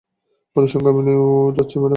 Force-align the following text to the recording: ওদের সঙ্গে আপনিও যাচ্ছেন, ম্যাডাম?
ওদের 0.55 0.71
সঙ্গে 0.73 0.89
আপনিও 0.89 1.25
যাচ্ছেন, 1.55 1.79
ম্যাডাম? 1.79 1.89